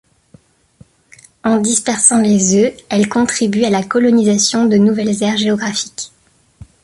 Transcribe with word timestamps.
En 1.43 1.57
dispersant 1.59 2.19
les 2.21 2.55
œufs, 2.55 2.73
elles 2.89 3.07
contribuent 3.07 3.65
à 3.65 3.69
la 3.69 3.83
colonisation 3.83 4.65
de 4.65 4.75
nouvelles 4.77 5.21
aires 5.21 5.37
géographiques. 5.37 6.11